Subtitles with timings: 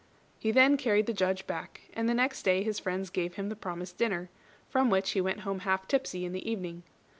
[0.39, 3.55] He then carried the Judge back, and the next day his friends gave him the
[3.55, 4.31] promised dinner,
[4.67, 6.81] from which he went home half tipsy in the evening.